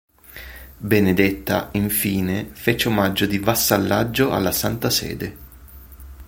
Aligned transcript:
Benedetta, 0.79 1.69
infine, 1.73 2.49
fece 2.53 2.87
omaggio 2.87 3.27
di 3.27 3.37
vassallaggio 3.37 4.31
alla 4.31 4.51
Santa 4.51 4.89
Sede. 4.89 5.37